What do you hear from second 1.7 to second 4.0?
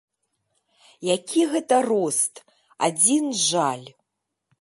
рост, адзін жаль.